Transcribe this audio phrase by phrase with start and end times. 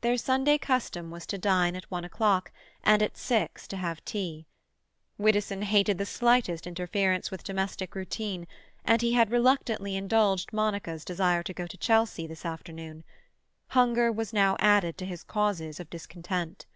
[0.00, 2.50] Their Sunday custom was to dine at one o'clock,
[2.82, 4.46] and at six to have tea.
[5.16, 8.48] Widdowson hated the slightest interference with domestic routine,
[8.84, 13.04] and he had reluctantly indulged Monica's desire to go to Chelsea this afternoon.
[13.68, 16.66] Hunger was now added to his causes of discontent.